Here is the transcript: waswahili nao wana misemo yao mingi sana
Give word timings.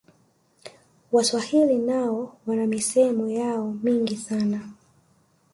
waswahili 1.11 1.77
nao 1.77 2.37
wana 2.45 2.67
misemo 2.67 3.27
yao 3.29 3.71
mingi 3.83 4.17
sana 4.17 4.69